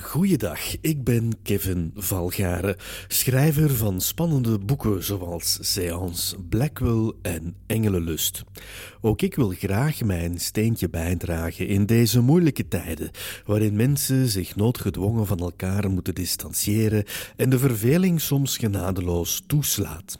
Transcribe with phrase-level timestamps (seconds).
[0.00, 2.76] Goeiedag, ik ben Kevin Valgaren,
[3.08, 8.42] schrijver van spannende boeken zoals Seance, Blackwell en Engelenlust.
[9.00, 13.10] Ook ik wil graag mijn steentje bijdragen in deze moeilijke tijden,
[13.44, 17.04] waarin mensen zich noodgedwongen van elkaar moeten distancieren
[17.36, 20.18] en de verveling soms genadeloos toeslaat.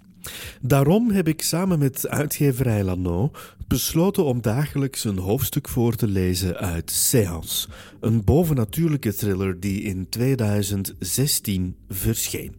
[0.61, 3.31] Daarom heb ik samen met uitgeverij Lano
[3.67, 7.69] besloten om dagelijks een hoofdstuk voor te lezen uit Seance,
[8.01, 12.55] een bovennatuurlijke thriller die in 2016 verscheen.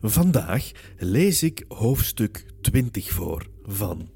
[0.00, 4.08] Vandaag lees ik hoofdstuk 20 voor van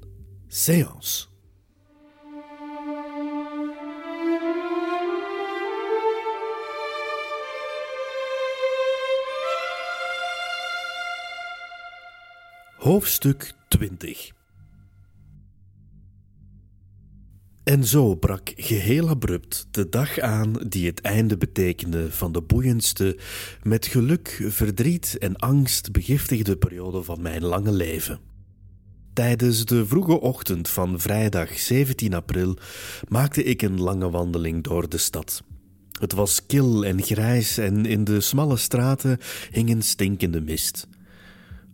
[0.47, 1.32] Seance.
[12.83, 14.31] Hoofdstuk 20
[17.63, 23.17] En zo brak geheel abrupt de dag aan die het einde betekende van de boeiendste,
[23.61, 28.19] met geluk, verdriet en angst begiftigde periode van mijn lange leven.
[29.13, 32.57] Tijdens de vroege ochtend van vrijdag 17 april
[33.07, 35.43] maakte ik een lange wandeling door de stad.
[35.99, 39.17] Het was kil en grijs en in de smalle straten
[39.51, 40.87] hing een stinkende mist.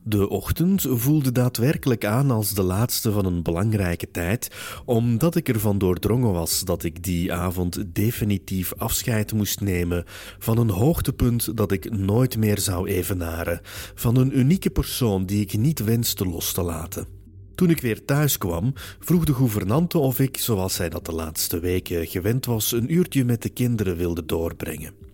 [0.04, 4.50] De ochtend voelde daadwerkelijk aan als de laatste van een belangrijke tijd,
[4.86, 10.04] omdat ik ervan doordrongen was dat ik die avond definitief afscheid moest nemen
[10.40, 13.62] van een hoogtepunt dat ik nooit meer zou evenaren,
[13.96, 17.08] van een unieke persoon die ik niet wenste los te laten.
[17.56, 21.60] Toen ik weer thuis kwam, vroeg de gouvernante of ik, zoals zij dat de laatste
[21.60, 25.09] weken gewend was, een uurtje met de kinderen wilde doorbrengen.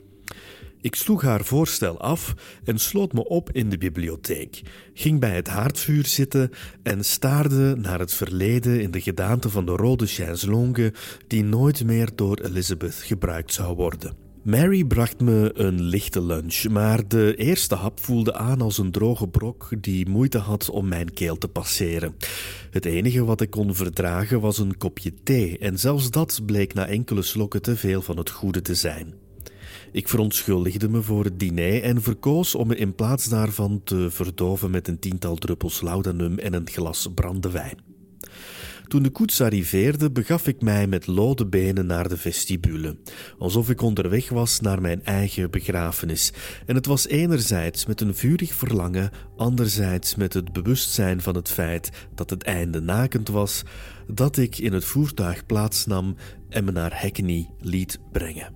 [0.85, 2.33] Ik sloeg haar voorstel af
[2.63, 4.61] en sloot me op in de bibliotheek,
[4.93, 6.49] ging bij het haardvuur zitten
[6.83, 10.93] en staarde naar het verleden in de gedaante van de rode chaiselongue
[11.27, 14.15] die nooit meer door Elizabeth gebruikt zou worden.
[14.43, 19.27] Mary bracht me een lichte lunch, maar de eerste hap voelde aan als een droge
[19.27, 22.15] brok die moeite had om mijn keel te passeren.
[22.71, 26.87] Het enige wat ik kon verdragen was een kopje thee, en zelfs dat bleek na
[26.87, 29.24] enkele slokken te veel van het goede te zijn.
[29.95, 34.71] Ik verontschuldigde me voor het diner en verkoos om me in plaats daarvan te verdoven
[34.71, 37.77] met een tiental druppels laudanum en een glas brandewijn.
[38.87, 42.97] Toen de koets arriveerde, begaf ik mij met lode benen naar de vestibule,
[43.37, 46.33] alsof ik onderweg was naar mijn eigen begrafenis.
[46.65, 51.89] En het was enerzijds met een vurig verlangen, anderzijds met het bewustzijn van het feit
[52.15, 53.63] dat het einde nakend was,
[54.07, 56.15] dat ik in het voertuig plaatsnam
[56.49, 58.54] en me naar Hackney liet brengen.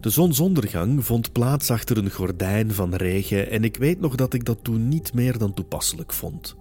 [0.00, 4.44] De zonsondergang vond plaats achter een gordijn van regen en ik weet nog dat ik
[4.44, 6.56] dat toen niet meer dan toepasselijk vond.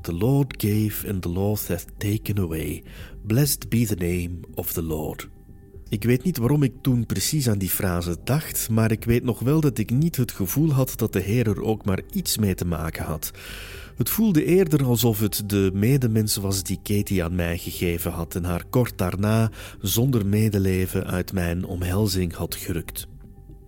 [0.00, 2.82] The Lord gave and the Lord hath taken away.
[3.26, 5.28] Blessed be the name of the Lord.
[5.92, 9.38] Ik weet niet waarom ik toen precies aan die frase dacht, maar ik weet nog
[9.38, 12.54] wel dat ik niet het gevoel had dat de Heer er ook maar iets mee
[12.54, 13.30] te maken had.
[13.96, 18.44] Het voelde eerder alsof het de medemens was die Katie aan mij gegeven had en
[18.44, 23.06] haar kort daarna zonder medeleven uit mijn omhelzing had gerukt.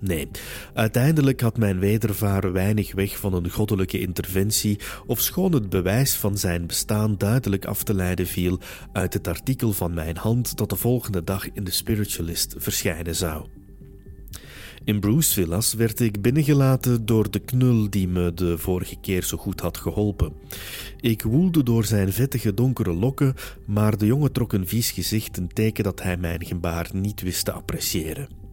[0.07, 0.29] Nee,
[0.75, 6.67] uiteindelijk had mijn wedervaren weinig weg van een goddelijke interventie, ofschoon het bewijs van zijn
[6.67, 8.59] bestaan duidelijk af te leiden viel
[8.93, 13.47] uit het artikel van mijn hand dat de volgende dag in de Spiritualist verschijnen zou.
[14.85, 19.37] In Bruce Villas werd ik binnengelaten door de knul die me de vorige keer zo
[19.37, 20.33] goed had geholpen.
[21.01, 23.35] Ik woelde door zijn vettige donkere lokken,
[23.67, 27.45] maar de jongen trok een vies gezicht, een teken dat hij mijn gebaar niet wist
[27.45, 28.44] te appreciëren.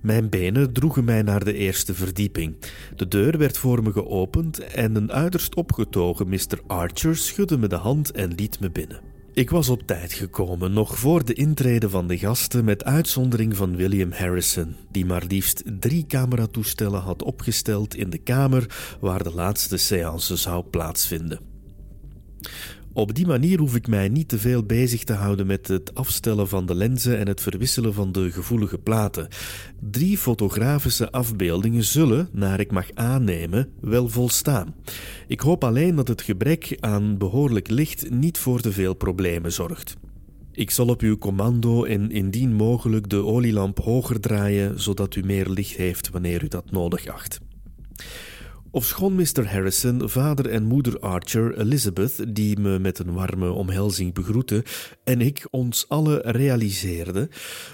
[0.00, 2.56] Mijn benen droegen mij naar de eerste verdieping.
[2.96, 6.60] De deur werd voor me geopend en een uiterst opgetogen Mr.
[6.66, 9.00] Archer schudde me de hand en liet me binnen.
[9.32, 13.76] Ik was op tijd gekomen, nog voor de intrede van de gasten, met uitzondering van
[13.76, 19.76] William Harrison, die maar liefst drie cameratoestellen had opgesteld in de kamer waar de laatste
[19.76, 21.40] séance zou plaatsvinden.
[22.96, 26.48] Op die manier hoef ik mij niet te veel bezig te houden met het afstellen
[26.48, 29.28] van de lenzen en het verwisselen van de gevoelige platen.
[29.90, 34.74] Drie fotografische afbeeldingen zullen, naar ik mag aannemen, wel volstaan.
[35.26, 39.96] Ik hoop alleen dat het gebrek aan behoorlijk licht niet voor te veel problemen zorgt.
[40.52, 45.48] Ik zal op uw commando en indien mogelijk de olielamp hoger draaien, zodat u meer
[45.48, 47.40] licht heeft wanneer u dat nodig acht.
[48.74, 49.50] Ofschoon Mr.
[49.50, 54.64] Harrison, vader en moeder Archer, Elizabeth, die me met een warme omhelzing begroette,
[55.04, 57.28] en ik ons alle realiseerden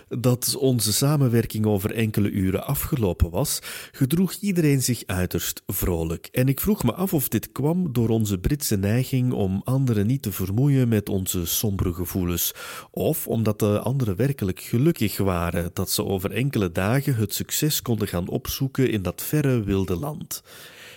[0.09, 3.59] dat onze samenwerking over enkele uren afgelopen was,
[3.93, 6.29] gedroeg iedereen zich uiterst vrolijk.
[6.33, 10.23] En ik vroeg me af of dit kwam door onze Britse neiging om anderen niet
[10.23, 12.55] te vermoeien met onze sombere gevoelens,
[12.91, 18.09] of omdat de anderen werkelijk gelukkig waren dat ze over enkele dagen het succes konden
[18.09, 20.43] gaan opzoeken in dat verre wilde land.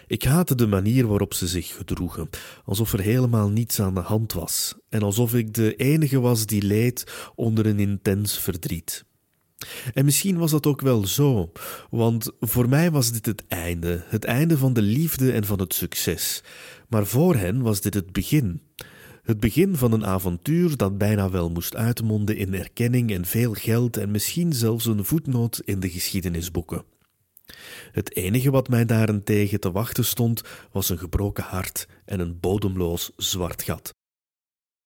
[0.07, 2.29] Ik haatte de manier waarop ze zich gedroegen,
[2.65, 6.61] alsof er helemaal niets aan de hand was en alsof ik de enige was die
[6.61, 9.05] leed onder een intens verdriet.
[9.93, 11.51] En misschien was dat ook wel zo,
[11.89, 15.73] want voor mij was dit het einde, het einde van de liefde en van het
[15.73, 16.43] succes.
[16.89, 18.61] Maar voor hen was dit het begin.
[19.23, 23.97] Het begin van een avontuur dat bijna wel moest uitmonden in erkenning en veel geld
[23.97, 26.92] en misschien zelfs een voetnoot in de geschiedenisboeken.
[27.91, 30.41] Het enige wat mij daarentegen te wachten stond,
[30.71, 33.93] was een gebroken hart en een bodemloos zwart gat.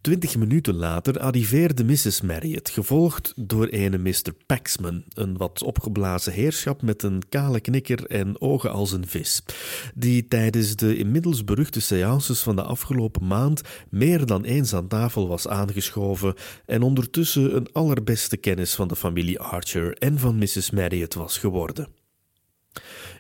[0.02, 2.22] Twintig minuten later arriveerde Mrs.
[2.22, 4.34] Marriott, gevolgd door ene Mr.
[4.46, 9.44] Paxman, een wat opgeblazen heerschap met een kale knikker en ogen als een vis,
[9.96, 15.28] die tijdens de inmiddels beruchte seances van de afgelopen maand meer dan eens aan tafel
[15.28, 16.34] was aangeschoven
[16.66, 20.72] en ondertussen een allerbeste kennis van de familie Archer en van Mrs.
[20.72, 21.97] Marriott was geworden.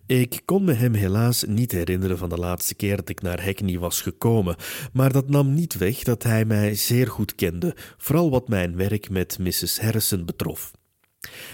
[0.07, 3.79] Ik kon me hem helaas niet herinneren van de laatste keer dat ik naar Hackney
[3.79, 4.55] was gekomen,
[4.93, 9.09] maar dat nam niet weg dat hij mij zeer goed kende, vooral wat mijn werk
[9.09, 9.79] met Mrs.
[9.79, 10.71] Harrison betrof.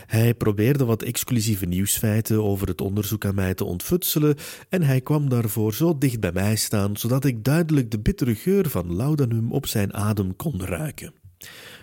[0.05, 4.35] Hij probeerde wat exclusieve nieuwsfeiten over het onderzoek aan mij te ontfutselen
[4.69, 8.69] en hij kwam daarvoor zo dicht bij mij staan, zodat ik duidelijk de bittere geur
[8.69, 11.13] van laudanum op zijn adem kon ruiken.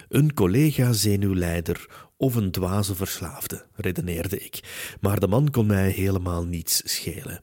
[0.08, 4.60] Een collega-zenuwleider of een dwaze verslaafde, redeneerde ik,
[5.00, 7.42] maar de man kon mij helemaal niets schelen.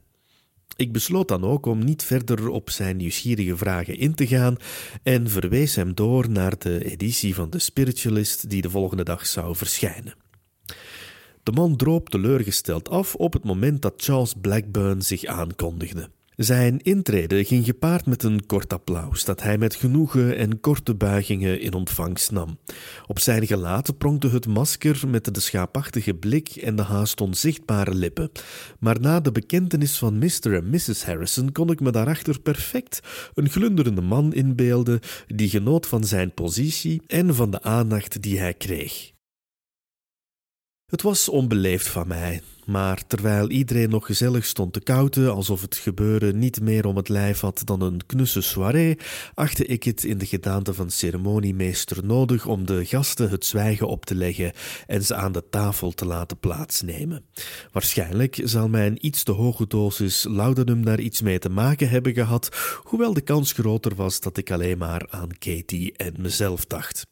[0.76, 4.56] Ik besloot dan ook om niet verder op zijn nieuwsgierige vragen in te gaan
[5.02, 9.56] en verwees hem door naar de editie van The Spiritualist die de volgende dag zou
[9.56, 10.14] verschijnen.
[11.42, 16.10] De man droop teleurgesteld af op het moment dat Charles Blackburn zich aankondigde.
[16.38, 21.60] Zijn intrede ging gepaard met een kort applaus dat hij met genoegen en korte buigingen
[21.60, 22.58] in ontvangst nam.
[23.06, 28.30] Op zijn gelaat pronkte het masker met de schaapachtige blik en de haast onzichtbare lippen.
[28.78, 30.54] Maar na de bekentenis van Mr.
[30.54, 31.04] en Mrs.
[31.04, 33.00] Harrison kon ik me daarachter perfect
[33.34, 38.54] een glunderende man inbeelden die genoot van zijn positie en van de aandacht die hij
[38.54, 39.16] kreeg.
[40.88, 45.76] Het was onbeleefd van mij, maar terwijl iedereen nog gezellig stond te kouten, alsof het
[45.76, 48.98] gebeuren niet meer om het lijf had dan een knusse soirée,
[49.34, 54.04] achtte ik het in de gedaante van ceremoniemeester nodig om de gasten het zwijgen op
[54.04, 54.52] te leggen
[54.86, 57.24] en ze aan de tafel te laten plaatsnemen.
[57.72, 62.56] Waarschijnlijk zal mijn iets te hoge dosis laudanum daar iets mee te maken hebben gehad,
[62.82, 67.06] hoewel de kans groter was dat ik alleen maar aan Katie en mezelf dacht.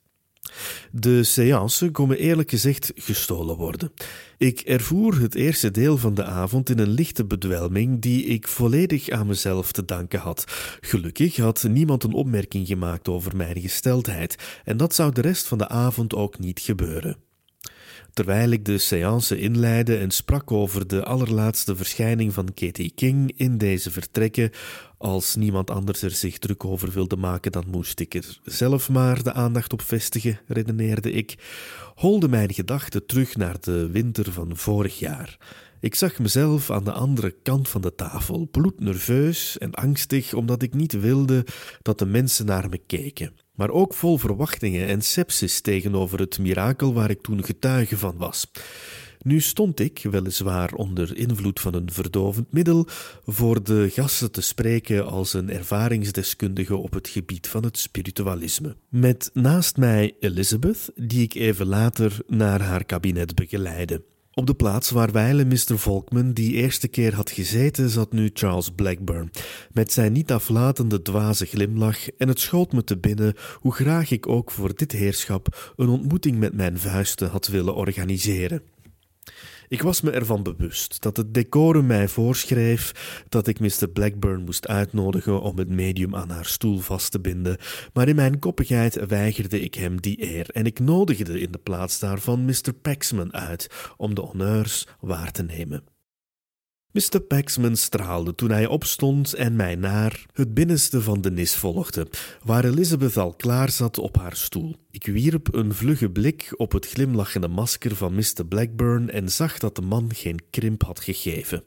[0.93, 3.93] De séance kon me eerlijk gezegd gestolen worden.
[4.39, 9.09] Ik ervoer het eerste deel van de avond in een lichte bedwelming die ik volledig
[9.09, 10.45] aan mezelf te danken had.
[10.81, 15.59] Gelukkig had niemand een opmerking gemaakt over mijn gesteldheid, en dat zou de rest van
[15.59, 17.17] de avond ook niet gebeuren.
[18.17, 23.59] Terwijl ik de séance inleidde en sprak over de allerlaatste verschijning van Katie King in
[23.59, 24.51] deze vertrekken,
[24.99, 29.23] als niemand anders er zich druk over wilde maken, dan moest ik er zelf maar
[29.23, 31.35] de aandacht op vestigen, redeneerde ik,
[31.95, 35.39] holde mijn gedachten terug naar de winter van vorig jaar.
[35.81, 40.75] Ik zag mezelf aan de andere kant van de tafel, bloednerveus en angstig, omdat ik
[40.75, 41.47] niet wilde
[41.83, 46.95] dat de mensen naar me keken maar ook vol verwachtingen en sepsis tegenover het mirakel
[46.95, 48.51] waar ik toen getuige van was.
[49.27, 52.87] Nu stond ik, weliswaar onder invloed van een verdovend middel,
[53.25, 58.77] voor de gasten te spreken als een ervaringsdeskundige op het gebied van het spiritualisme.
[58.89, 64.03] Met naast mij Elizabeth, die ik even later naar haar kabinet begeleidde.
[64.35, 65.79] Op de plaats waar wijlen Mr.
[65.79, 69.31] Volkman die eerste keer had gezeten, zat nu Charles Blackburn,
[69.73, 74.29] met zijn niet aflatende dwaze glimlach, en het schoot me te binnen hoe graag ik
[74.29, 78.63] ook voor dit heerschap een ontmoeting met mijn vuisten had willen organiseren.
[79.69, 82.93] Ik was me ervan bewust dat het decorum mij voorschreef
[83.29, 83.89] dat ik Mr.
[83.93, 87.57] Blackburn moest uitnodigen om het medium aan haar stoel vast te binden,
[87.93, 91.99] maar in mijn koppigheid weigerde ik hem die eer en ik nodigde in de plaats
[91.99, 92.73] daarvan Mr.
[92.83, 95.96] Paxman uit om de honneurs waar te nemen.
[96.93, 97.21] Mr.
[97.21, 102.07] Paxman straalde toen hij opstond en mij naar het binnenste van de nis volgde,
[102.45, 104.77] waar Elizabeth al klaar zat op haar stoel.
[104.91, 108.47] Ik wierp een vlugge blik op het glimlachende masker van Mr.
[108.49, 111.65] Blackburn en zag dat de man geen krimp had gegeven.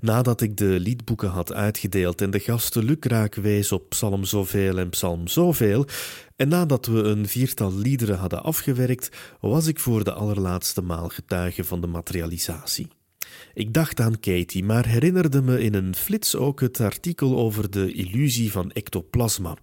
[0.00, 4.88] Nadat ik de liedboeken had uitgedeeld en de gasten lukraak wees op psalm zoveel en
[4.88, 5.86] psalm zoveel,
[6.36, 9.08] en nadat we een viertal liederen hadden afgewerkt,
[9.40, 12.88] was ik voor de allerlaatste maal getuige van de materialisatie.
[13.54, 17.92] Ik dacht aan Katie, maar herinnerde me in een flits ook het artikel over de
[17.92, 19.56] illusie van ectoplasma.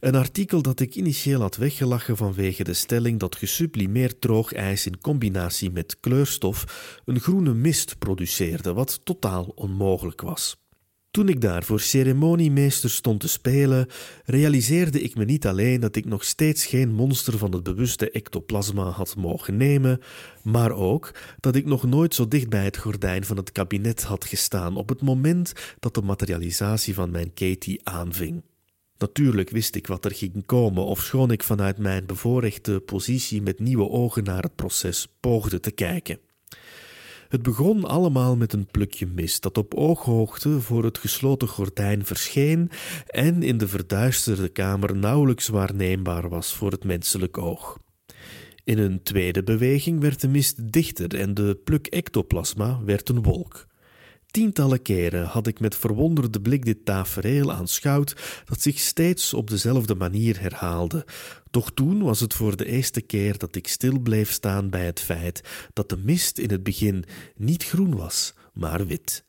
[0.00, 5.70] Een artikel dat ik initieel had weggelachen vanwege de stelling dat gesublimeerd droogijs in combinatie
[5.70, 10.61] met kleurstof een groene mist produceerde, wat totaal onmogelijk was.
[11.12, 13.86] Toen ik daar voor ceremoniemeester stond te spelen,
[14.24, 18.84] realiseerde ik me niet alleen dat ik nog steeds geen monster van het bewuste ectoplasma
[18.84, 20.00] had mogen nemen,
[20.42, 24.24] maar ook dat ik nog nooit zo dicht bij het gordijn van het kabinet had
[24.24, 28.42] gestaan op het moment dat de materialisatie van mijn Katie aanving.
[28.98, 33.88] Natuurlijk wist ik wat er ging komen, ofschoon ik vanuit mijn bevoorrechte positie met nieuwe
[33.88, 36.18] ogen naar het proces poogde te kijken.
[37.32, 42.70] Het begon allemaal met een plukje mist dat op ooghoogte voor het gesloten gordijn verscheen
[43.06, 47.78] en in de verduisterde kamer nauwelijks waarneembaar was voor het menselijk oog.
[48.64, 53.66] In een tweede beweging werd de mist dichter en de pluk ectoplasma werd een wolk.
[54.32, 59.94] Tientallen keren had ik met verwonderde blik dit tafereel aanschouwd dat zich steeds op dezelfde
[59.94, 61.04] manier herhaalde.
[61.50, 65.00] Doch toen was het voor de eerste keer dat ik stil bleef staan bij het
[65.00, 67.04] feit dat de mist in het begin
[67.36, 69.24] niet groen was, maar wit.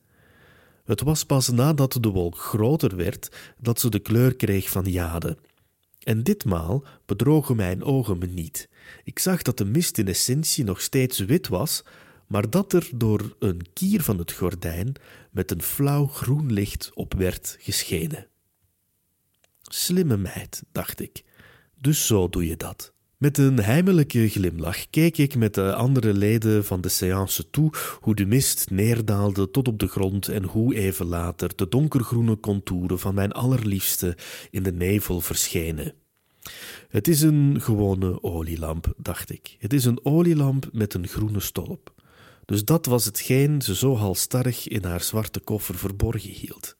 [0.85, 5.37] Het was pas nadat de wolk groter werd dat ze de kleur kreeg van jade.
[6.03, 8.69] En ditmaal bedrogen mijn ogen me niet.
[9.03, 11.83] Ik zag dat de mist in essentie nog steeds wit was,
[12.33, 14.93] maar dat er door een kier van het gordijn
[15.31, 18.27] met een flauw groen licht op werd geschenen.
[19.61, 21.23] Slimme meid, dacht ik,
[21.75, 22.93] dus zo doe je dat.
[23.17, 28.15] Met een heimelijke glimlach keek ik met de andere leden van de séance toe hoe
[28.15, 33.13] de mist neerdaalde tot op de grond en hoe even later de donkergroene contouren van
[33.13, 34.17] mijn allerliefste
[34.51, 35.93] in de nevel verschenen.
[36.89, 39.55] Het is een gewone olielamp, dacht ik.
[39.59, 41.93] Het is een olielamp met een groene stolp.
[42.45, 46.77] Dus dat was hetgeen ze zo halstarrig in haar zwarte koffer verborgen hield.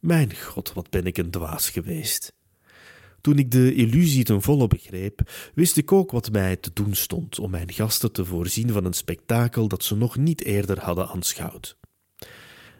[0.00, 2.32] Mijn god, wat ben ik een dwaas geweest.
[3.20, 7.38] Toen ik de illusie ten volle begreep, wist ik ook wat mij te doen stond
[7.38, 11.78] om mijn gasten te voorzien van een spektakel dat ze nog niet eerder hadden aanschouwd.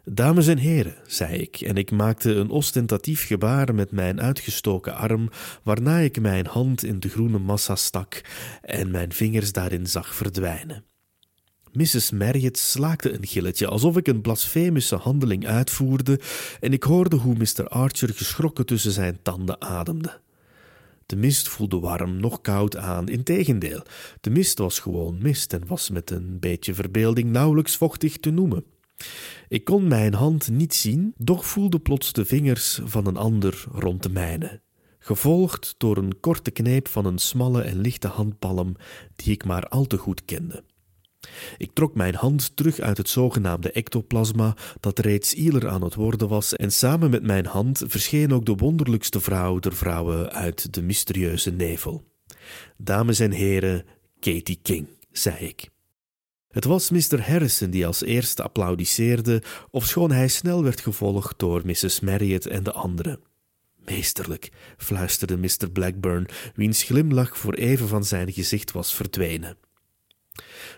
[0.05, 5.31] Dames en heren, zei ik, en ik maakte een ostentatief gebaar met mijn uitgestoken arm,
[5.63, 8.21] waarna ik mijn hand in de groene massa stak
[8.63, 10.85] en mijn vingers daarin zag verdwijnen.
[11.73, 12.11] Mrs.
[12.11, 16.21] Marriott slaakte een gilletje, alsof ik een blasfemische handeling uitvoerde,
[16.61, 17.69] en ik hoorde hoe Mr.
[17.69, 20.21] Archer geschrokken tussen zijn tanden ademde.
[21.07, 23.09] De mist voelde warm, nog koud aan.
[23.09, 23.83] Integendeel,
[24.21, 28.65] de mist was gewoon mist en was met een beetje verbeelding nauwelijks vochtig te noemen.
[29.49, 34.03] Ik kon mijn hand niet zien, doch voelde plots de vingers van een ander rond
[34.03, 34.61] de mijne,
[34.99, 38.77] gevolgd door een korte kneep van een smalle en lichte handpalm
[39.17, 40.65] die ik maar al te goed kende.
[41.59, 46.29] Ik trok mijn hand terug uit het zogenaamde ectoplasma, dat reeds ieler aan het worden
[46.29, 50.83] was, en samen met mijn hand verscheen ook de wonderlijkste vrouw der vrouwen uit de
[50.83, 52.05] mysterieuze nevel.
[52.77, 53.85] Dames en heren,
[54.21, 55.69] Katie King, zei ik.
[56.49, 57.29] Het was Mr.
[57.29, 62.01] Harrison die als eerste applaudisseerde, ofschoon hij snel werd gevolgd door Mrs.
[62.01, 63.21] Marriott en de anderen.
[63.77, 65.71] Meesterlijk, fluisterde Mr.
[65.73, 69.57] Blackburn, wiens glimlach voor even van zijn gezicht was verdwenen.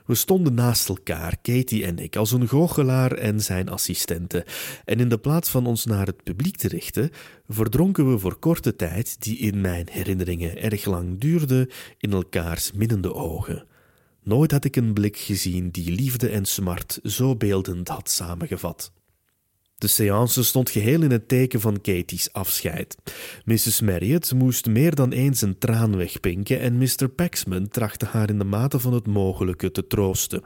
[0.06, 4.46] We stonden naast elkaar, Katie en ik, als een goochelaar en zijn assistente,
[4.84, 7.10] en in de plaats van ons naar het publiek te richten,
[7.48, 13.14] verdronken we voor korte tijd, die in mijn herinneringen erg lang duurde, in elkaars minnende
[13.14, 13.66] ogen.
[14.22, 18.92] Nooit had ik een blik gezien die liefde en smart zo beeldend had samengevat.
[19.82, 22.96] De séance stond geheel in het teken van Katie's afscheid.
[23.44, 23.80] Mrs.
[23.80, 27.08] Marriott moest meer dan eens een traan wegpinken en Mr.
[27.08, 30.42] Paxman trachtte haar in de mate van het mogelijke te troosten.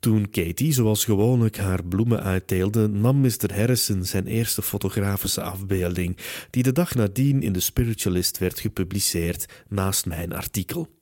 [0.00, 3.54] Toen Katie zoals gewoonlijk haar bloemen uitdeelde, nam Mr.
[3.54, 6.16] Harrison zijn eerste fotografische afbeelding,
[6.50, 10.95] die de dag nadien in de Spiritualist werd gepubliceerd naast mijn artikel.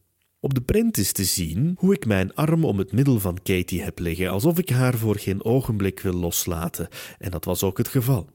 [0.44, 3.82] Op de print is te zien hoe ik mijn arm om het middel van Katie
[3.82, 7.88] heb liggen, alsof ik haar voor geen ogenblik wil loslaten, en dat was ook het
[7.88, 8.28] geval.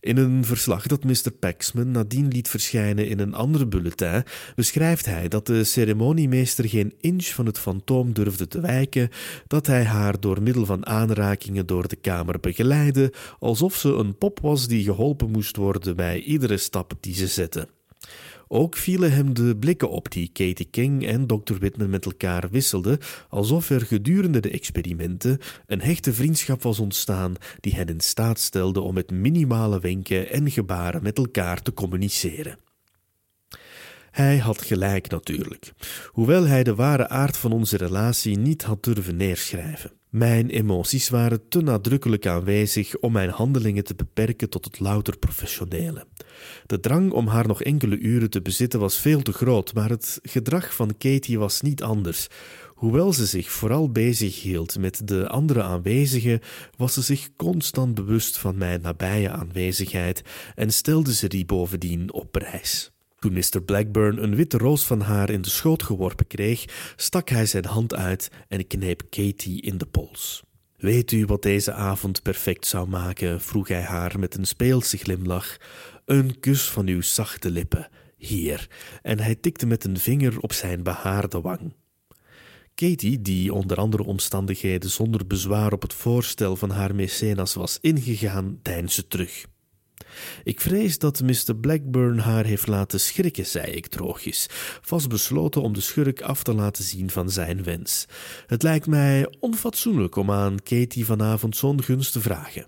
[0.00, 1.30] In een verslag dat Mr.
[1.38, 4.22] Paxman nadien liet verschijnen in een ander bulletin,
[4.54, 9.08] beschrijft hij dat de ceremoniemeester geen inch van het fantoom durfde te wijken,
[9.46, 14.40] dat hij haar door middel van aanrakingen door de kamer begeleidde, alsof ze een pop
[14.40, 17.68] was die geholpen moest worden bij iedere stap die ze zette.
[18.54, 21.54] Ook vielen hem de blikken op die Katie King en Dr.
[21.58, 27.74] Whitman met elkaar wisselden, alsof er gedurende de experimenten een hechte vriendschap was ontstaan die
[27.74, 32.58] hen in staat stelde om met minimale wenken en gebaren met elkaar te communiceren.
[34.10, 35.72] Hij had gelijk natuurlijk,
[36.06, 40.01] hoewel hij de ware aard van onze relatie niet had durven neerschrijven.
[40.12, 46.06] Mijn emoties waren te nadrukkelijk aanwezig om mijn handelingen te beperken tot het louter professionele.
[46.66, 50.18] De drang om haar nog enkele uren te bezitten was veel te groot, maar het
[50.22, 52.26] gedrag van Katie was niet anders.
[52.68, 56.40] Hoewel ze zich vooral bezig hield met de andere aanwezigen,
[56.76, 60.22] was ze zich constant bewust van mijn nabije aanwezigheid
[60.54, 62.91] en stelde ze die bovendien op prijs.
[63.22, 63.62] Toen Mr.
[63.64, 67.94] Blackburn een witte roos van haar in de schoot geworpen kreeg, stak hij zijn hand
[67.94, 70.42] uit en kneep Katie in de pols.
[70.76, 73.40] Weet u wat deze avond perfect zou maken?
[73.40, 75.56] vroeg hij haar met een speelse glimlach.
[76.04, 78.68] Een kus van uw zachte lippen, hier.
[79.02, 81.74] En hij tikte met een vinger op zijn behaarde wang.
[82.74, 88.58] Katie, die onder andere omstandigheden zonder bezwaar op het voorstel van haar mecenas was ingegaan,
[88.62, 89.44] deinsde terug.
[90.44, 91.56] Ik vrees dat Mr.
[91.60, 94.46] Blackburn haar heeft laten schrikken, zei ik droogjes,
[94.80, 98.06] vastbesloten om de schurk af te laten zien van zijn wens.
[98.46, 102.66] Het lijkt mij onfatsoenlijk om aan Katie vanavond zo'n gunst te vragen.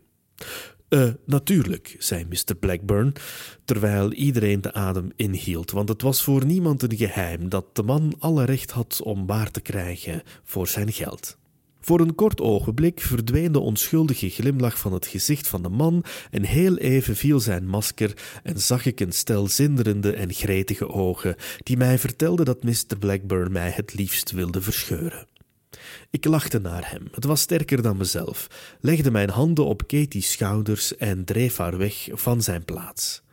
[0.89, 2.55] Uh, natuurlijk, zei Mr.
[2.61, 3.13] Blackburn,
[3.65, 8.15] terwijl iedereen de adem inhield, want het was voor niemand een geheim dat de man
[8.19, 11.39] alle recht had om waar te krijgen voor zijn geld.
[11.85, 16.45] Voor een kort ogenblik verdween de onschuldige glimlach van het gezicht van de man en
[16.45, 21.77] heel even viel zijn masker en zag ik een stel zinderende en gretige ogen die
[21.77, 22.99] mij vertelden dat Mr.
[22.99, 25.27] Blackburn mij het liefst wilde verscheuren.
[26.11, 28.47] Ik lachte naar hem, het was sterker dan mezelf,
[28.81, 33.24] legde mijn handen op Katie's schouders en dreef haar weg van zijn plaats.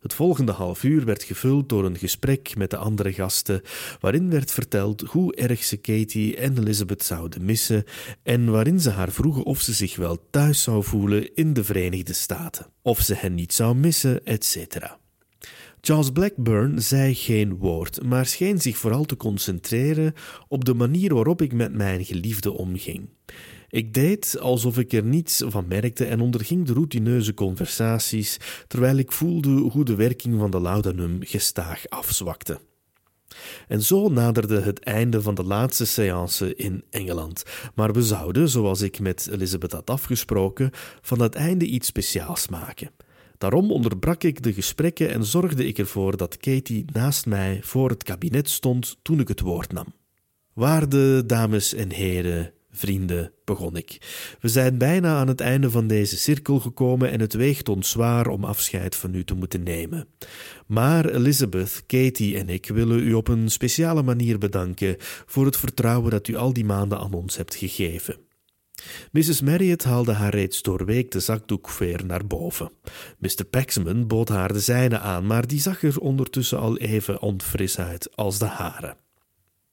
[0.00, 3.62] Het volgende half uur werd gevuld door een gesprek met de andere gasten,
[4.00, 7.84] waarin werd verteld hoe erg ze Katie en Elizabeth zouden missen
[8.22, 12.12] en waarin ze haar vroegen of ze zich wel thuis zou voelen in de Verenigde
[12.12, 14.56] Staten, of ze hen niet zou missen, etc.
[15.80, 20.14] Charles Blackburn zei geen woord, maar scheen zich vooral te concentreren
[20.48, 23.08] op de manier waarop ik met mijn geliefde omging.
[23.70, 28.36] Ik deed alsof ik er niets van merkte en onderging de routineuze conversaties,
[28.66, 32.60] terwijl ik voelde hoe de werking van de laudanum gestaag afzwakte.
[33.68, 37.42] En zo naderde het einde van de laatste séance in Engeland.
[37.74, 42.90] Maar we zouden, zoals ik met Elizabeth had afgesproken, van het einde iets speciaals maken.
[43.38, 48.02] Daarom onderbrak ik de gesprekken en zorgde ik ervoor dat Katie naast mij voor het
[48.02, 49.94] kabinet stond toen ik het woord nam.
[50.52, 53.98] Waarde dames en heren, Vrienden, begon ik,
[54.40, 58.26] we zijn bijna aan het einde van deze cirkel gekomen en het weegt ons zwaar
[58.26, 60.08] om afscheid van u te moeten nemen.
[60.66, 66.10] Maar Elizabeth, Katie en ik willen u op een speciale manier bedanken voor het vertrouwen
[66.10, 68.16] dat u al die maanden aan ons hebt gegeven.
[69.12, 69.40] Mrs.
[69.40, 72.72] Marriott haalde haar reeds doorweekte zakdoek weer naar boven.
[73.18, 73.44] Mr.
[73.50, 78.16] Paxman bood haar de zijne aan, maar die zag er ondertussen al even onfris uit
[78.16, 78.96] als de hare.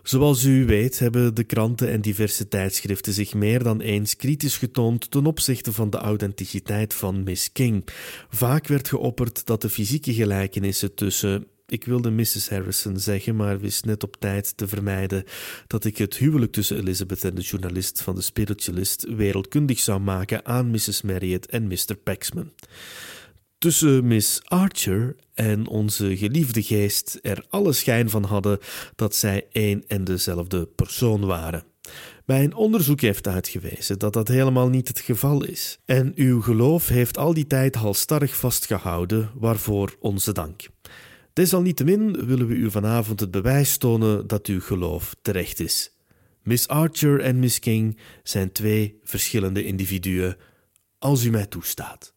[0.07, 5.11] Zoals u weet hebben de kranten en diverse tijdschriften zich meer dan eens kritisch getoond
[5.11, 7.87] ten opzichte van de authenticiteit van Miss King.
[8.29, 12.49] Vaak werd geopperd dat de fysieke gelijkenissen tussen ik wilde Mrs.
[12.49, 15.23] Harrison zeggen, maar wist net op tijd te vermijden
[15.67, 20.45] dat ik het huwelijk tussen Elizabeth en de journalist van de Spiritualist wereldkundig zou maken
[20.45, 21.01] aan Mrs.
[21.01, 21.95] Marriott en Mr.
[22.03, 22.51] Paxman
[23.57, 28.59] tussen Miss Archer en onze geliefde geest er alle schijn van hadden
[28.95, 31.63] dat zij één en dezelfde persoon waren.
[32.25, 35.79] Mijn onderzoek heeft uitgewezen dat dat helemaal niet het geval is.
[35.85, 40.67] En uw geloof heeft al die tijd halstarrig vastgehouden, waarvoor onze dank.
[41.33, 45.91] Desalniettemin willen we u vanavond het bewijs tonen dat uw geloof terecht is.
[46.43, 50.37] Miss Archer en Miss King zijn twee verschillende individuen,
[50.99, 52.15] als u mij toestaat.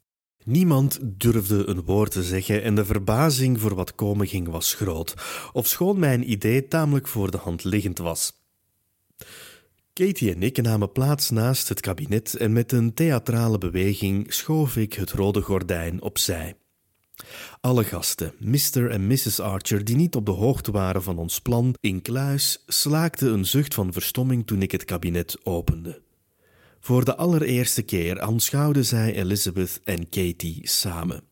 [0.51, 5.15] Niemand durfde een woord te zeggen en de verbazing voor wat komen ging was groot,
[5.53, 8.33] ofschoon mijn idee tamelijk voor de hand liggend was.
[9.93, 14.93] Katie en ik namen plaats naast het kabinet en met een theatrale beweging schoof ik
[14.93, 16.57] het rode gordijn opzij.
[17.61, 18.91] Alle gasten, Mr.
[18.91, 19.41] en Mrs.
[19.41, 23.75] Archer, die niet op de hoogte waren van ons plan in kluis, slaakten een zucht
[23.75, 26.01] van verstomming toen ik het kabinet opende.
[26.81, 31.23] Voor de allereerste keer aanschouwden zij Elizabeth en Katie samen.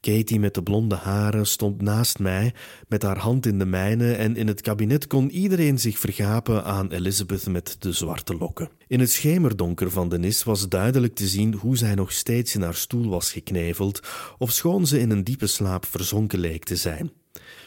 [0.00, 2.54] Katie met de blonde haren stond naast mij
[2.88, 6.90] met haar hand in de mijne en in het kabinet kon iedereen zich vergapen aan
[6.90, 8.70] Elizabeth met de zwarte lokken.
[8.88, 12.62] In het schemerdonker van de nis was duidelijk te zien hoe zij nog steeds in
[12.62, 14.00] haar stoel was gekneveld,
[14.38, 17.12] ofschoon ze in een diepe slaap verzonken leek te zijn.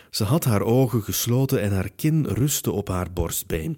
[0.10, 3.78] Ze had haar ogen gesloten en haar kin rustte op haar borstbeen.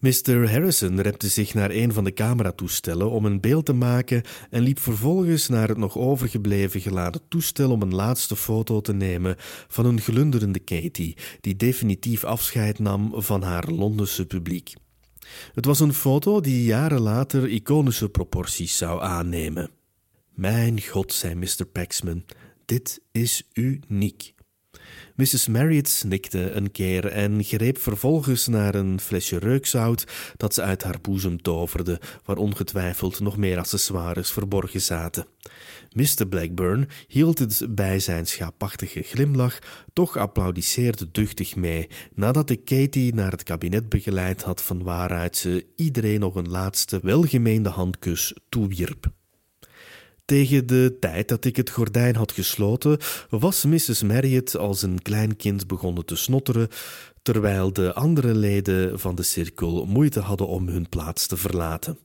[0.00, 0.50] Mr.
[0.50, 4.78] Harrison repte zich naar een van de cameratoestellen om een beeld te maken en liep
[4.78, 9.36] vervolgens naar het nog overgebleven geladen toestel om een laatste foto te nemen
[9.68, 14.72] van een glunderende Katie, die definitief afscheid nam van haar Londense publiek.
[15.54, 19.70] Het was een foto die jaren later iconische proporties zou aannemen.
[20.34, 21.66] Mijn god, zei Mr.
[21.72, 22.24] Paxman,
[22.64, 24.34] dit is uniek.
[25.16, 25.46] Mrs.
[25.48, 31.00] Marriott snikte een keer en greep vervolgens naar een flesje reukzout dat ze uit haar
[31.00, 35.26] boezem toverde, waar ongetwijfeld nog meer accessoires verborgen zaten.
[35.92, 36.26] Mr.
[36.28, 39.58] Blackburn hield het bij zijn schaapachtige glimlach,
[39.92, 45.66] toch applaudisseerde duchtig mee, nadat ik Katie naar het kabinet begeleid had van waaruit ze
[45.76, 49.10] iedereen nog een laatste welgemeende handkus toewierp.
[50.26, 52.98] Tegen de tijd dat ik het gordijn had gesloten,
[53.30, 54.02] was Mrs.
[54.02, 56.68] Marriott als een klein kind begonnen te snotteren,
[57.22, 61.98] terwijl de andere leden van de cirkel moeite hadden om hun plaats te verlaten.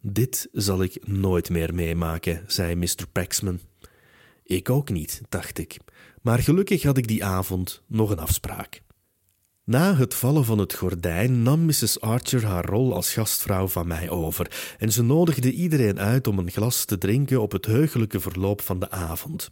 [0.00, 3.06] Dit zal ik nooit meer meemaken, zei Mr.
[3.12, 3.60] Paxman.
[4.44, 5.76] Ik ook niet, dacht ik,
[6.22, 8.82] maar gelukkig had ik die avond nog een afspraak.
[9.70, 12.00] Na het vallen van het gordijn nam Mrs.
[12.00, 16.50] Archer haar rol als gastvrouw van mij over en ze nodigde iedereen uit om een
[16.50, 19.50] glas te drinken op het heugelijke verloop van de avond.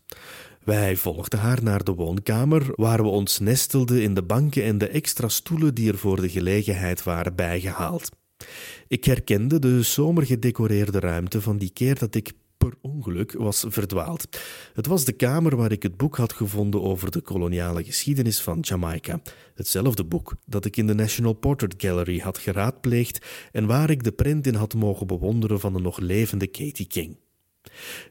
[0.64, 4.88] Wij volgden haar naar de woonkamer, waar we ons nestelden in de banken en de
[4.88, 8.10] extra stoelen die er voor de gelegenheid waren bijgehaald.
[8.88, 14.28] Ik herkende de zomer gedecoreerde ruimte van die keer dat ik per ongeluk was verdwaald.
[14.74, 18.58] Het was de kamer waar ik het boek had gevonden over de koloniale geschiedenis van
[18.60, 19.20] Jamaica.
[19.54, 24.12] Hetzelfde boek dat ik in de National Portrait Gallery had geraadpleegd en waar ik de
[24.12, 27.16] print in had mogen bewonderen van de nog levende Katie King.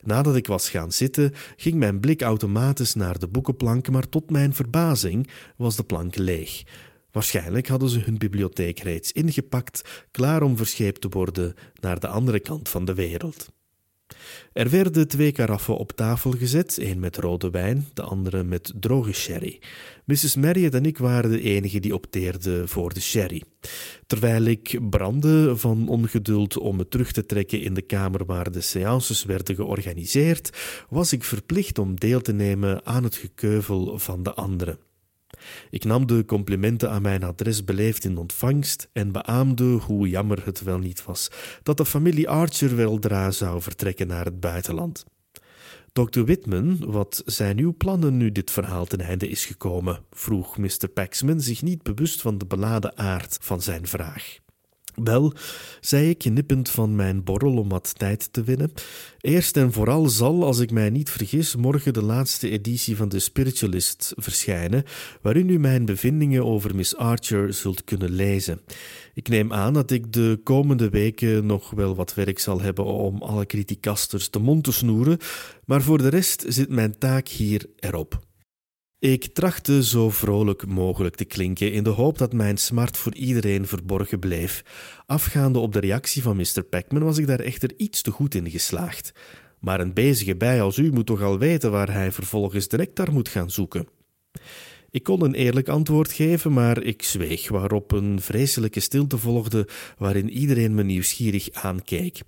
[0.01, 4.53] Nadat ik was gaan zitten, ging mijn blik automatisch naar de boekenplank, maar tot mijn
[4.53, 6.63] verbazing was de plank leeg.
[7.11, 12.39] Waarschijnlijk hadden ze hun bibliotheek reeds ingepakt, klaar om verscheept te worden naar de andere
[12.39, 13.55] kant van de wereld.
[14.53, 19.13] Er werden twee karaffen op tafel gezet, één met rode wijn, de andere met droge
[19.13, 19.59] sherry.
[20.05, 20.35] Mrs.
[20.35, 23.43] Marriott en ik waren de enigen die opteerden voor de sherry.
[24.07, 28.61] Terwijl ik brandde van ongeduld om me terug te trekken in de kamer waar de
[28.61, 30.49] seances werden georganiseerd,
[30.89, 34.86] was ik verplicht om deel te nemen aan het gekeuvel van de anderen.
[35.69, 40.61] Ik nam de complimenten aan mijn adres beleefd in ontvangst en beaamde hoe jammer het
[40.61, 41.31] wel niet was
[41.63, 45.05] dat de familie Archer weldra zou vertrekken naar het buitenland.
[45.93, 46.23] Dr.
[46.23, 49.99] Whitman, wat zijn uw plannen nu dit verhaal ten einde is gekomen?
[50.11, 50.87] vroeg Mr.
[50.93, 54.39] Paxman, zich niet bewust van de beladen aard van zijn vraag.
[55.03, 55.33] Wel,
[55.81, 58.71] zei ik, nippend van mijn borrel om wat tijd te winnen.
[59.21, 63.19] Eerst en vooral zal, als ik mij niet vergis, morgen de laatste editie van de
[63.19, 64.83] Spiritualist verschijnen,
[65.21, 68.61] waarin u mijn bevindingen over Miss Archer zult kunnen lezen.
[69.13, 73.21] Ik neem aan dat ik de komende weken nog wel wat werk zal hebben om
[73.21, 75.17] alle criticasters de mond te snoeren,
[75.65, 78.25] maar voor de rest zit mijn taak hier erop.
[78.99, 83.67] Ik trachtte zo vrolijk mogelijk te klinken in de hoop dat mijn smart voor iedereen
[83.67, 84.63] verborgen bleef.
[85.05, 86.63] Afgaande op de reactie van Mr.
[86.69, 89.11] Packman was ik daar echter iets te goed in geslaagd.
[89.59, 93.11] Maar een bezige bij als u moet toch al weten waar hij vervolgens direct naar
[93.11, 93.87] moet gaan zoeken.
[94.89, 100.29] Ik kon een eerlijk antwoord geven, maar ik zweeg, waarop een vreselijke stilte volgde waarin
[100.29, 102.21] iedereen me nieuwsgierig aankeek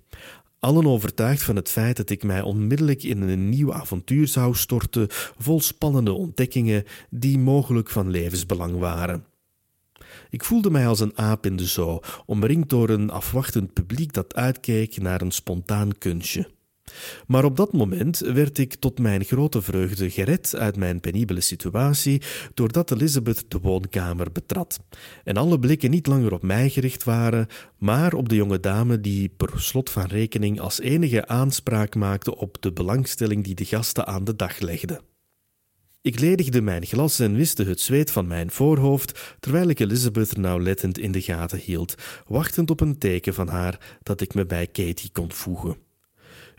[0.60, 5.06] allen overtuigd van het feit dat ik mij onmiddellijk in een nieuw avontuur zou storten,
[5.38, 9.24] vol spannende ontdekkingen die mogelijk van levensbelang waren.
[10.30, 14.34] Ik voelde mij als een aap in de zoo, omringd door een afwachtend publiek dat
[14.34, 16.48] uitkeek naar een spontaan kunstje.
[17.26, 22.22] Maar op dat moment werd ik tot mijn grote vreugde gered uit mijn penibele situatie
[22.54, 24.80] doordat Elizabeth de woonkamer betrad
[25.24, 27.46] en alle blikken niet langer op mij gericht waren,
[27.78, 32.56] maar op de jonge dame die per slot van rekening als enige aanspraak maakte op
[32.60, 35.00] de belangstelling die de gasten aan de dag legden.
[36.02, 40.98] Ik ledigde mijn glas en wiste het zweet van mijn voorhoofd, terwijl ik Elizabeth nauwlettend
[40.98, 41.94] in de gaten hield,
[42.26, 45.89] wachtend op een teken van haar dat ik me bij Katie kon voegen.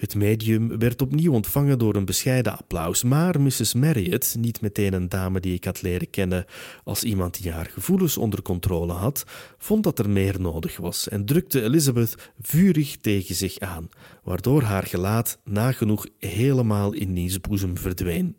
[0.02, 3.74] Het medium werd opnieuw ontvangen door een bescheiden applaus, maar Mrs.
[3.74, 6.46] Marriott, niet meteen een dame die ik had leren kennen
[6.84, 9.24] als iemand die haar gevoelens onder controle had,
[9.58, 13.90] vond dat er meer nodig was en drukte Elizabeth vurig tegen zich aan,
[14.24, 18.38] waardoor haar gelaat nagenoeg helemaal in diens boezem verdween.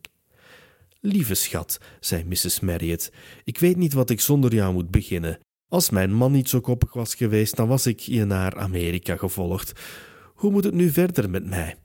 [1.00, 2.60] Lieve schat, zei Mrs.
[2.60, 3.12] Marriott,
[3.44, 5.38] ik weet niet wat ik zonder jou moet beginnen.
[5.68, 9.72] Als mijn man niet zo koppig was geweest, dan was ik je naar Amerika gevolgd.
[10.42, 11.76] Hoe moet het nu verder met mij?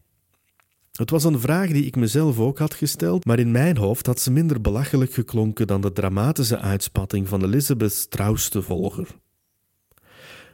[0.92, 4.20] Het was een vraag die ik mezelf ook had gesteld, maar in mijn hoofd had
[4.20, 9.08] ze minder belachelijk geklonken dan de dramatische uitspatting van Elizabeth's trouwste volger.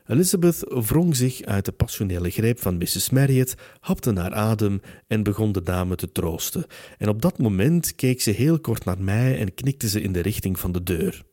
[0.06, 3.10] Elizabeth wrong zich uit de passionele greep van Mrs.
[3.10, 6.66] Marriott, hapte naar adem en begon de dame te troosten.
[6.98, 10.22] En op dat moment keek ze heel kort naar mij en knikte ze in de
[10.22, 11.24] richting van de deur.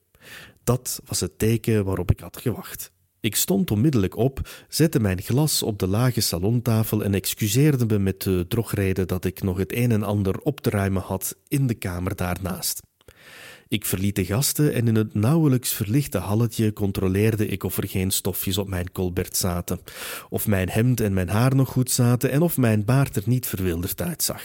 [0.65, 2.93] Dat was het teken waarop ik had gewacht.
[3.21, 8.23] Ik stond onmiddellijk op, zette mijn glas op de lage salontafel en excuseerde me met
[8.23, 11.75] de drogreden dat ik nog het een en ander op te ruimen had in de
[11.75, 12.81] kamer daarnaast.
[13.69, 18.11] Ik verliet de gasten en in het nauwelijks verlichte halletje controleerde ik of er geen
[18.11, 19.81] stofjes op mijn colbert zaten,
[20.29, 23.47] of mijn hemd en mijn haar nog goed zaten en of mijn baard er niet
[23.47, 24.43] verwilderd uitzag.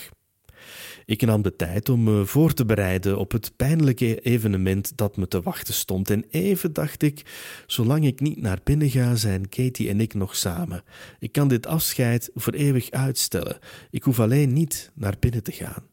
[1.06, 5.28] Ik nam de tijd om me voor te bereiden op het pijnlijke evenement dat me
[5.28, 6.10] te wachten stond.
[6.10, 7.22] En even dacht ik:
[7.68, 10.84] zolang ik niet naar binnen ga, zijn Katie en ik nog samen.
[11.20, 13.58] Ik kan dit afscheid voor eeuwig uitstellen.
[13.90, 15.84] Ik hoef alleen niet naar binnen te gaan.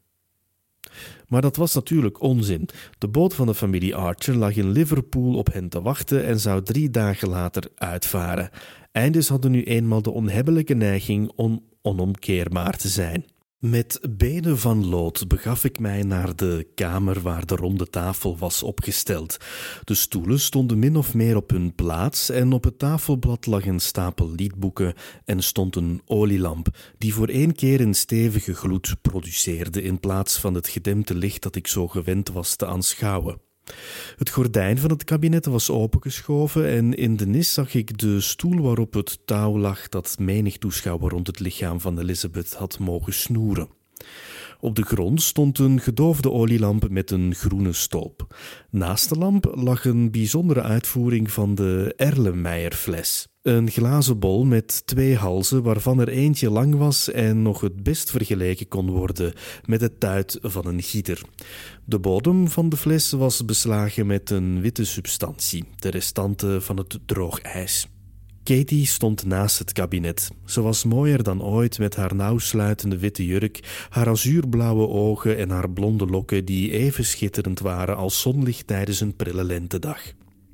[1.27, 2.69] Maar dat was natuurlijk onzin.
[2.97, 6.63] De boot van de familie Archer lag in Liverpool op hen te wachten en zou
[6.63, 8.49] drie dagen later uitvaren.
[8.91, 13.25] Einders hadden nu eenmaal de onhebbelijke neiging om onomkeerbaar te zijn.
[13.63, 18.63] Met benen van lood begaf ik mij naar de kamer waar de ronde tafel was
[18.63, 19.37] opgesteld.
[19.83, 23.79] De stoelen stonden min of meer op hun plaats en op het tafelblad lag een
[23.79, 24.93] stapel liedboeken
[25.25, 30.53] en stond een olielamp die voor één keer een stevige gloed produceerde in plaats van
[30.53, 33.52] het gedempte licht dat ik zo gewend was te aanschouwen.
[34.17, 38.61] Het gordijn van het kabinet was opengeschoven en in de nis zag ik de stoel
[38.61, 43.69] waarop het touw lag dat menig toeschouwer rond het lichaam van Elizabeth had mogen snoeren.
[44.59, 48.35] Op de grond stond een gedoofde olielamp met een groene stolp.
[48.69, 53.32] Naast de lamp lag een bijzondere uitvoering van de Erlenmeyer-fles.
[53.43, 58.11] Een glazen bol met twee halzen, waarvan er eentje lang was en nog het best
[58.11, 59.33] vergeleken kon worden
[59.65, 61.21] met het tuit van een gieter.
[61.85, 66.99] De bodem van de fles was beslagen met een witte substantie, de restanten van het
[67.05, 67.87] droogijs.
[68.43, 70.29] Katie stond naast het kabinet.
[70.45, 75.69] Ze was mooier dan ooit met haar nauwsluitende witte jurk, haar azuurblauwe ogen en haar
[75.69, 80.01] blonde lokken die even schitterend waren als zonlicht tijdens een prille lentedag.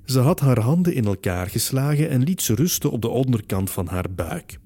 [0.09, 3.87] Ze had haar handen in elkaar geslagen en liet ze rusten op de onderkant van
[3.87, 4.59] haar buik.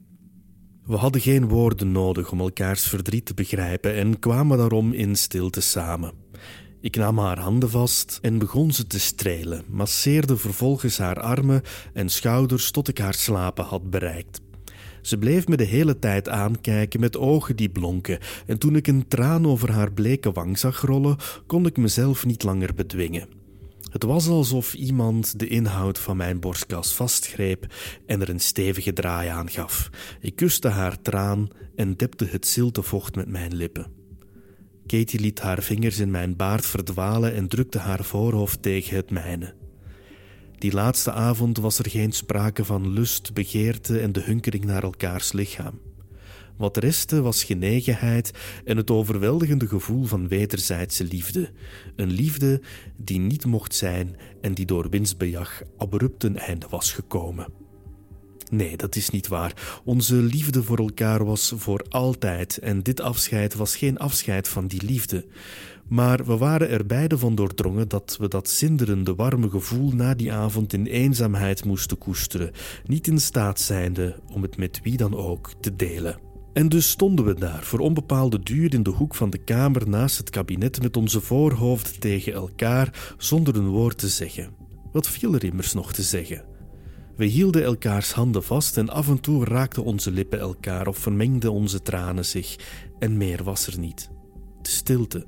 [0.86, 5.62] We hadden geen woorden nodig om elkaars verdriet te begrijpen en kwamen daarom in stilte
[5.62, 6.12] samen.
[6.82, 11.62] Ik nam haar handen vast en begon ze te strelen, masseerde vervolgens haar armen
[11.94, 14.42] en schouders tot ik haar slapen had bereikt.
[15.02, 19.08] Ze bleef me de hele tijd aankijken met ogen die blonken, en toen ik een
[19.08, 23.43] traan over haar bleke wang zag rollen, kon ik mezelf niet langer bedwingen.
[23.94, 27.74] Het was alsof iemand de inhoud van mijn borstkas vastgreep
[28.06, 29.90] en er een stevige draai aan gaf.
[30.20, 33.92] Ik kuste haar traan en depte het zilte vocht met mijn lippen.
[34.86, 39.54] Katie liet haar vingers in mijn baard verdwalen en drukte haar voorhoofd tegen het mijne.
[40.58, 45.32] Die laatste avond was er geen sprake van lust, begeerte en de hunkering naar elkaars
[45.32, 45.80] lichaam.
[46.58, 48.32] Wat restte was genegenheid
[48.66, 51.50] en het overweldigende gevoel van wederzijdse liefde.
[51.96, 52.62] Een liefde
[52.98, 57.48] die niet mocht zijn en die door winstbejag abrupt een einde was gekomen.
[58.52, 59.82] Nee, dat is niet waar.
[59.84, 64.86] Onze liefde voor elkaar was voor altijd en dit afscheid was geen afscheid van die
[64.86, 65.26] liefde.
[65.88, 70.34] Maar we waren er beide van doordrongen dat we dat zinderende, warme gevoel na die
[70.34, 72.52] avond in eenzaamheid moesten koesteren,
[72.86, 76.33] niet in staat zijnde om het met wie dan ook te delen.
[76.54, 80.18] En dus stonden we daar voor onbepaalde duur in de hoek van de kamer naast
[80.18, 84.56] het kabinet met onze voorhoofden tegen elkaar zonder een woord te zeggen.
[84.92, 86.46] Wat viel er immers nog te zeggen?
[87.16, 91.52] We hielden elkaars handen vast en af en toe raakten onze lippen elkaar of vermengden
[91.52, 92.56] onze tranen zich,
[93.00, 94.10] en meer was er niet.
[94.62, 95.26] De stilte.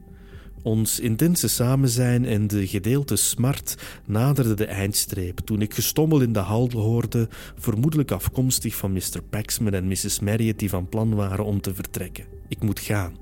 [0.66, 3.76] Ons intense samenzijn en de gedeelte smart
[4.06, 9.22] naderden de eindstreep toen ik gestommel in de hal hoorde, vermoedelijk afkomstig van Mr.
[9.30, 10.20] Paxman en Mrs.
[10.20, 12.26] Marriott die van plan waren om te vertrekken.
[12.48, 13.18] Ik moet gaan.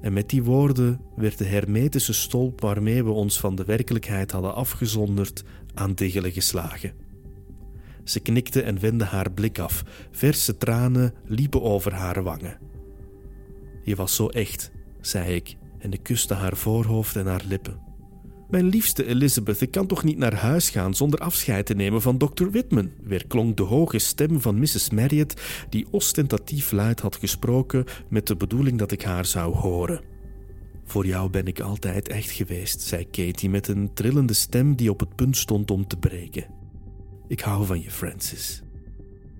[0.00, 4.54] En met die woorden werd de hermetische stolp waarmee we ons van de werkelijkheid hadden
[4.54, 6.92] afgezonderd aan diggelen geslagen.
[8.04, 9.84] Ze knikte en wendde haar blik af.
[10.10, 12.58] Verse tranen liepen over haar wangen.
[13.84, 17.90] Je was zo echt, zei ik en ik kuste haar voorhoofd en haar lippen.
[18.50, 22.18] Mijn liefste Elizabeth, ik kan toch niet naar huis gaan zonder afscheid te nemen van
[22.18, 22.50] Dr.
[22.50, 22.90] Whitman?
[23.02, 24.90] Weer klonk de hoge stem van Mrs.
[24.90, 30.00] Marriott, die ostentatief luid had gesproken met de bedoeling dat ik haar zou horen.
[30.84, 35.00] Voor jou ben ik altijd echt geweest, zei Katie met een trillende stem die op
[35.00, 36.46] het punt stond om te breken.
[37.28, 38.62] Ik hou van je, Francis.